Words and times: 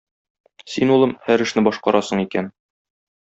Син, 0.75 0.93
улым, 0.95 1.13
һәр 1.27 1.43
эшне 1.47 1.63
башкарасың 1.67 2.23
икән. 2.27 2.49